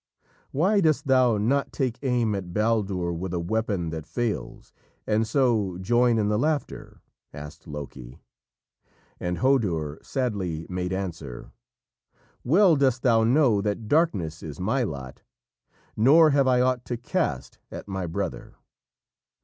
"Why 0.49 0.81
dost 0.81 1.05
thou 1.05 1.37
not 1.37 1.71
take 1.71 1.99
aim 2.01 2.33
at 2.33 2.55
Baldur 2.55 3.13
with 3.13 3.35
a 3.35 3.39
weapon 3.39 3.91
that 3.91 4.07
fails 4.07 4.73
and 5.05 5.27
so 5.27 5.77
join 5.77 6.17
in 6.17 6.27
the 6.27 6.39
laughter?" 6.39 7.01
asked 7.35 7.67
Loki. 7.67 8.17
And 9.19 9.37
Hodur 9.37 9.99
sadly 10.01 10.65
made 10.71 10.91
answer: 10.91 11.51
"Well 12.43 12.75
dost 12.77 13.03
thou 13.03 13.23
know 13.23 13.61
that 13.61 13.87
darkness 13.87 14.41
is 14.41 14.59
my 14.59 14.81
lot, 14.81 15.21
nor 15.95 16.31
have 16.31 16.47
I 16.47 16.61
ought 16.61 16.83
to 16.85 16.97
cast 16.97 17.59
at 17.69 17.87
my 17.87 18.07
brother." 18.07 18.55